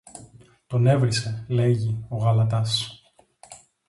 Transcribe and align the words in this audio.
Τον 0.67 0.87
έβρισε, 0.87 1.45
λέγει, 1.47 2.05
ο 2.09 2.17
γαλατάς 2.17 3.01